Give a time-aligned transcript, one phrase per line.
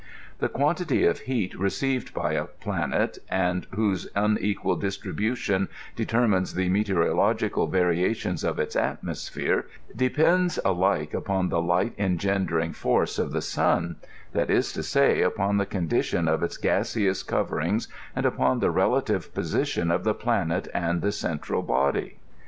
[0.39, 6.69] The quantity of heat received by a planet, and whose un equal distribution determines the
[6.69, 13.97] meteorological variations of its atmosphere, depends alike upon the light engradering force of the sun;
[14.33, 19.31] that^ is to say, upon the condition of its gaseous coverings, and upon the relative
[19.35, 22.17] position of the planet and the central body.